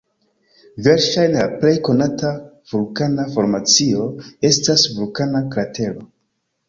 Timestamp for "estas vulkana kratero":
4.51-6.07